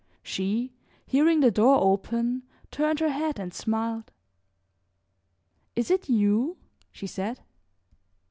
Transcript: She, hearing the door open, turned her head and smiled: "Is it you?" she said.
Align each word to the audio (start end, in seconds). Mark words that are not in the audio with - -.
She, 0.23 0.73
hearing 1.05 1.41
the 1.41 1.51
door 1.51 1.77
open, 1.79 2.41
turned 2.71 2.99
her 3.01 3.09
head 3.11 3.39
and 3.39 3.53
smiled: 3.53 4.09
"Is 5.75 5.91
it 5.91 6.09
you?" 6.09 6.57
she 6.91 7.05
said. 7.05 7.41